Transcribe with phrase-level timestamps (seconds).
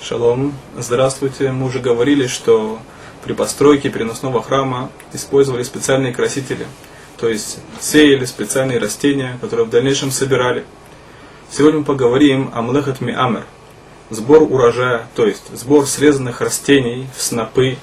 [0.00, 1.50] Шалом, здравствуйте.
[1.52, 2.78] Мы уже говорили, что
[3.24, 6.66] при постройке переносного храма использовали специальные красители,
[7.16, 10.64] то есть сеяли специальные растения, которые в дальнейшем собирали.
[11.50, 13.46] Сегодня мы поговорим о млехат миамер,
[14.10, 17.78] сбор урожая, то есть сбор срезанных растений в снопы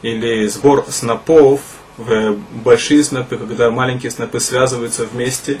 [0.00, 1.60] или сбор снопов
[1.98, 5.60] в большие снопы, когда маленькие снопы связываются вместе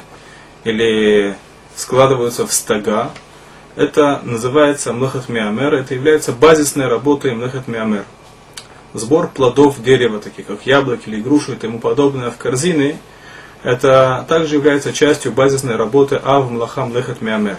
[0.64, 1.36] или
[1.76, 3.10] складываются в стога,
[3.76, 8.04] это называется млахат миамер, это является базисной работой млахат миамер.
[8.94, 12.96] Сбор плодов дерева, таких как яблоки или груши и тому подобное, в корзины,
[13.62, 17.56] это также является частью базисной работы Ав Млаха Млехат Миамер.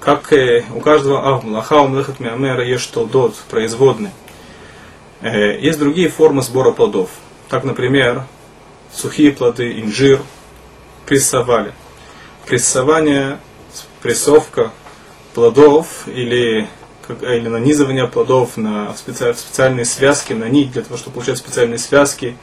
[0.00, 0.32] Как
[0.74, 4.10] у каждого Ав Млаха Млехат Миамера есть толдот, производный.
[5.20, 7.10] Э, есть другие формы сбора плодов.
[7.50, 8.24] Так, например,
[8.92, 10.20] сухие плоды, инжир,
[11.04, 11.74] прессовали.
[12.46, 13.38] Прессование,
[14.00, 14.70] прессовка
[15.34, 16.68] плодов или,
[17.08, 22.36] или нанизывание плодов на специальные связки, на нить, для того, чтобы получать специальные связки,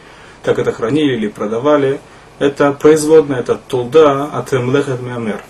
[0.43, 1.99] так это хранили или продавали.
[2.39, 5.41] Это производная, это тулда от млехет миамер.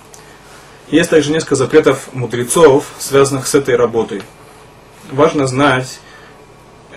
[0.90, 4.22] Есть также несколько запретов мудрецов, связанных с этой работой.
[5.12, 6.00] Важно знать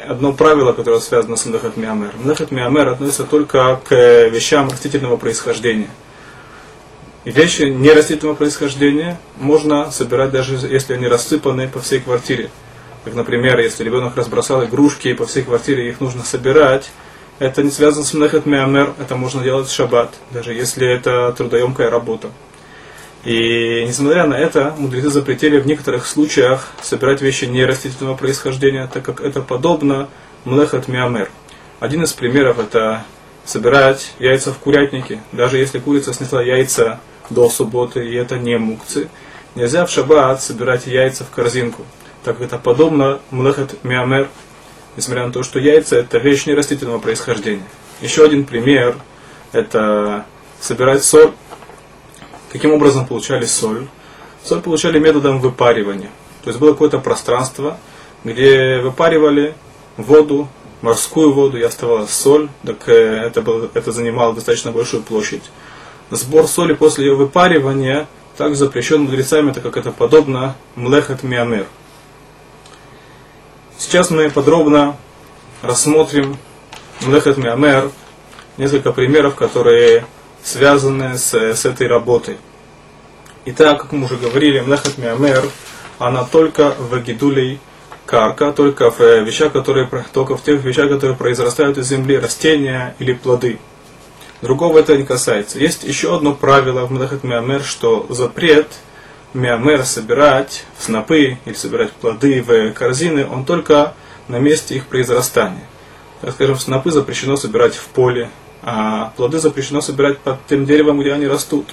[0.07, 2.13] одно правило, которое связано с млехет миамер.
[2.23, 3.95] Млехет миамер относится только к
[4.29, 5.91] вещам растительного происхождения–
[7.25, 12.51] вещи нерастительного происхождения можно собирать даже если они рассыпаны по всей квартире.
[13.05, 16.91] Как, например, если ребенок разбросал игрушки по всей квартире, их нужно собирать,
[17.39, 21.89] это не связано с млехет миамер, это можно делать в шаббат, даже если это трудоемкая
[21.89, 22.29] работа.
[23.25, 29.21] И несмотря на это, мудрецы запретили в некоторых случаях собирать вещи нерастительного происхождения, так как
[29.21, 30.09] это подобно
[30.45, 31.31] млехет миамер.
[31.81, 33.05] Один из примеров это
[33.45, 35.21] собирать яйца в курятнике.
[35.33, 37.01] Даже если курица снесла яйца
[37.31, 39.09] до субботы, и это не мукцы,
[39.55, 41.85] нельзя в шаббат собирать яйца в корзинку,
[42.25, 44.29] так как это подобно млехет миамер,
[44.97, 47.67] несмотря на то, что яйца это вещь нерастительного происхождения.
[48.01, 48.97] Еще один пример–
[49.53, 50.25] это
[50.61, 51.33] собирать соль.
[52.51, 53.87] Каким образом получали соль?
[54.43, 56.11] Соль получали методом выпаривания.
[56.43, 57.79] То есть было какое-то пространство,
[58.25, 59.55] где выпаривали
[59.97, 60.49] воду,
[60.83, 65.43] морскую воду, и оставалась соль, так э, это, было, это занимало достаточно большую площадь
[66.11, 68.07] сбор соли после ее выпаривания
[68.37, 71.67] также запрещен мудрецами, так как это подобно млехат миамер.
[73.79, 74.97] Сейчас мы подробно
[75.63, 76.37] рассмотрим
[77.03, 77.91] млехат миамер,
[78.57, 80.07] несколько примеров, которые
[80.43, 82.39] связаны с, с этой работой.
[83.47, 85.45] Итак, как мы уже говорили, млехат миамер,
[85.99, 87.61] она только в гидулей
[88.07, 93.13] карка, только в вещах, которые, только в тех вещах, которые произрастают из земли, растения или
[93.13, 93.59] плоды–
[94.43, 95.59] Другого это не касается.
[95.59, 98.69] Есть еще одно правило в Мадахат Миамер, что запрет
[99.35, 103.95] Миамер собирать снопы или собирать плоды в корзины, он только
[104.29, 105.65] на месте их произрастания.
[106.21, 108.31] Так скажем, снопы запрещено собирать в поле,
[108.63, 111.69] а плоды запрещено собирать под тем деревом, где они растут.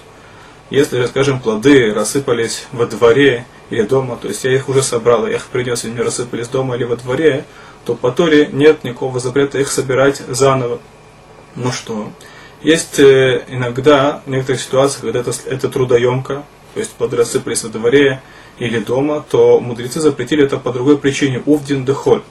[0.69, 5.35] Если, скажем, плоды рассыпались во дворе или дома, то есть я их уже собрал, я
[5.35, 7.45] их принес, и они рассыпались дома или во дворе,
[7.85, 10.79] то по Торе нет никакого запрета их собирать заново.
[11.55, 12.11] Ну что,
[12.61, 17.69] есть э, иногда, в некоторых ситуациях, когда это, это трудоемко, то есть плоды рассыпались во
[17.69, 18.21] дворе
[18.59, 22.21] или дома, то мудрецы запретили это по другой причине, увдин дехоль.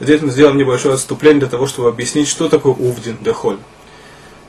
[0.00, 3.58] Здесь мы сделаем небольшое отступление для того, чтобы объяснить, что такое увдин дехоль.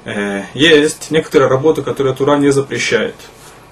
[0.06, 3.16] Э, есть некоторые работы, которые Тура не запрещает,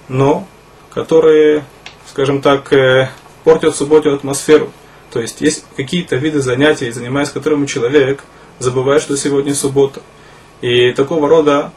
[0.08, 0.46] но
[0.92, 1.64] которые,
[2.08, 3.10] скажем так, э,
[3.42, 4.70] портят субботу атмосферу.
[5.10, 8.24] То есть есть какие-то виды занятий, занимаясь которыми человек
[8.58, 10.00] забывает, что сегодня суббота.
[10.64, 11.72] И такого рода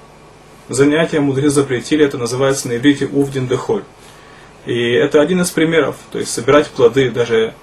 [0.69, 3.83] занятия мудрецы запретили, это называется на иврите увдин дехоль.
[4.65, 7.53] И это один из примеров, то есть собирать плоды даже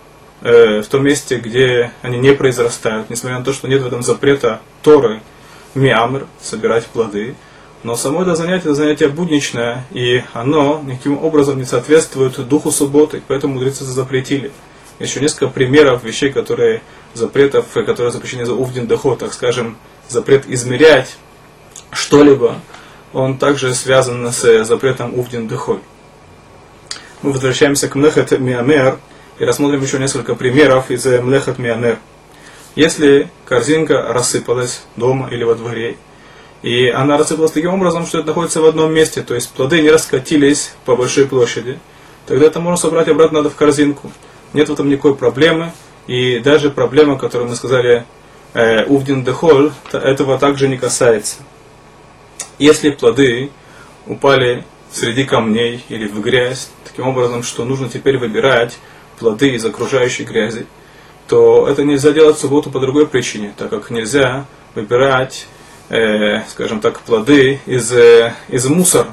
[0.43, 4.03] э, в том месте, где они не произрастают, несмотря на то, что нет в этом
[4.03, 5.23] запрета Торы,
[5.75, 7.37] миамр, собирать плоды.
[7.85, 13.23] Но само это занятие, это занятие будничное, и оно никаким образом не соответствует духу субботы,
[13.27, 14.53] поэтому мудрецы запретили.
[14.99, 16.83] Еще несколько примеров вещей, которые
[17.15, 19.77] запретов, которые запрещены за увдин доход, так скажем,
[20.09, 21.17] запрет измерять
[21.91, 22.61] что-либо,
[23.13, 25.79] он также связан с запретом увдин дыхой.
[27.23, 28.99] Мы возвращаемся к млехат миамер
[29.39, 31.99] и рассмотрим еще несколько примеров из млехат миамер.
[32.75, 35.97] Если корзинка рассыпалась дома или во дворе,
[36.63, 39.91] и она рассыпалась таким образом, что это находится в одном месте, то есть плоды не
[39.91, 41.79] раскатились по большой площади,
[42.27, 44.11] тогда это можно собрать обратно в корзинку.
[44.55, 45.73] Нет в этом никакой проблемы,
[46.07, 48.07] и даже проблема, которую мы сказали,
[48.55, 51.39] э, увдин дехоль, этого также не касается.
[52.59, 53.51] Если плоды
[54.07, 58.79] упали среди камней или в грязь, таким образом, что нужно теперь выбирать,
[59.19, 60.67] плоды из окружающей грязи,
[61.27, 64.47] то это нельзя делать в субботу по другой причине, так как нельзя
[64.77, 65.49] выбирать,
[65.89, 69.09] э, скажем так, плоды из, э, из мусора.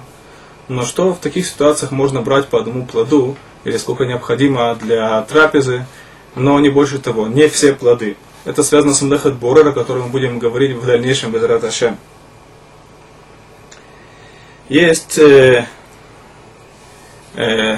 [0.67, 5.85] Но что в таких ситуациях можно брать по одному плоду, или сколько необходимо для трапезы,
[6.35, 8.17] но не больше того, не все плоды.
[8.45, 11.97] Это связано с Мдахат Борер, о котором мы будем говорить в дальнейшем без Раташем.
[14.67, 15.67] Есть э,
[17.35, 17.77] э,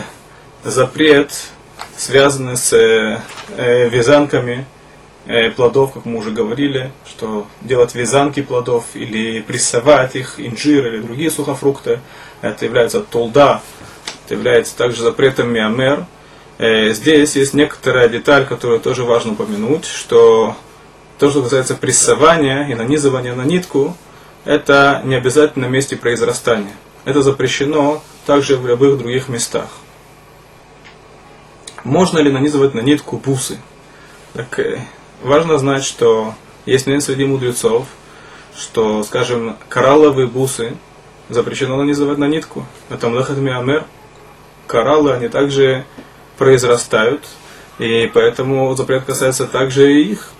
[0.63, 1.31] запрет,
[1.97, 3.19] связанный с э,
[3.57, 4.65] э, вязанками
[5.25, 11.01] э, плодов, как мы уже говорили, что делать вязанки плодов или прессовать их, инжир или
[11.01, 11.99] другие сухофрукты,
[12.41, 13.61] это является толда,
[14.29, 16.05] является также запретом миамер.
[16.57, 20.55] Э, здесь есть некоторая деталь, которую тоже важно упомянуть, что
[21.19, 23.95] то, что касается прессования и нанизывания на нитку,
[24.45, 26.73] это не обязательно месте произрастания.
[27.05, 29.67] Это запрещено также в любых других местах.
[31.83, 33.59] Можно ли нанизывать на нитку бусы?
[34.33, 34.79] Так, э,
[35.21, 36.33] важно знать, что
[36.65, 37.87] есть мнение среди мудрецов,
[38.55, 40.77] что, скажем, коралловые бусы
[41.29, 42.65] запрещено нанизывать на нитку.
[42.89, 43.85] Это млехат миамер.
[44.73, 45.85] Кораллы, они также
[46.39, 47.27] произрастают,
[47.77, 50.31] и поэтому запрет касается также и их.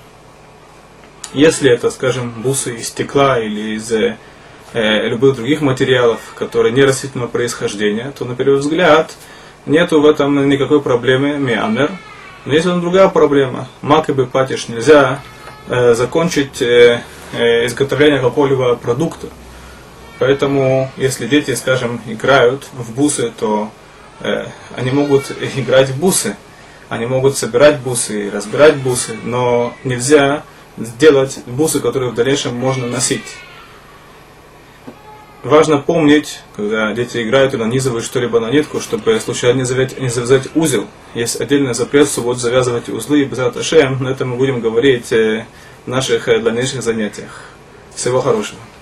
[1.34, 4.18] Если это, скажем, бусы из стекла или из э,
[4.74, 9.16] любых других материалов, которые не растительного происхождения, то на первый взгляд
[9.68, 11.92] нету в этом никакой проблемы миамер.
[12.46, 13.68] Но есть там другая проблема.
[13.84, 15.22] Мак и патиш нельзя
[15.68, 17.04] э, закончить э,
[17.34, 19.28] э, изготовление какого-либо продукта.
[20.18, 23.83] Поэтому, если дети, скажем, играют в бусы, то э,
[24.76, 26.36] они могут играть в бусы.
[26.90, 30.44] Они могут собирать бусы, разбирать бусы, но нельзя
[30.78, 33.24] сделать бусы, которые в дальнейшем можно носить.
[35.44, 40.08] Важно помнить, когда дети играют и нанизывают что-либо на нитку, чтобы случайно не завязать, не
[40.08, 40.88] завязать узел.
[41.16, 45.46] Есть отдельный запрет вот завязывать узлы и без Аташем, но это мы будем говорить э,
[45.86, 47.42] в наших э, дальнейших занятиях.
[47.94, 48.60] Всего хорошего.